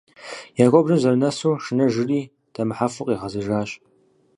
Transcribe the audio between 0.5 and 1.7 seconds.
Я куэбжэм зэрынэсу,